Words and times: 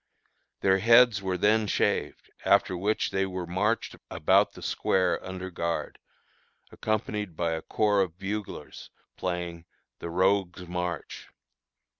Their 0.61 0.79
heads 0.79 1.21
were 1.21 1.37
then 1.37 1.67
shaved, 1.67 2.31
after 2.43 2.75
which 2.75 3.11
they 3.11 3.27
were 3.27 3.45
marched 3.45 3.97
about 4.09 4.53
the 4.53 4.63
square 4.63 5.23
under 5.23 5.51
guard, 5.51 5.99
accompanied 6.71 7.35
by 7.35 7.51
a 7.51 7.61
corps 7.61 8.01
of 8.01 8.17
buglers 8.17 8.89
playing 9.15 9.65
"the 9.99 10.09
rogue's 10.09 10.65
march." 10.67 11.27